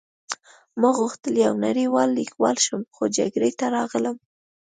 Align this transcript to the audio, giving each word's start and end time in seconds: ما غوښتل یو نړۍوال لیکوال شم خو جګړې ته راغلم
ما 0.79 0.89
غوښتل 0.99 1.33
یو 1.45 1.53
نړۍوال 1.65 2.09
لیکوال 2.19 2.55
شم 2.65 2.81
خو 2.95 3.03
جګړې 3.17 3.51
ته 3.59 3.65
راغلم 3.75 4.15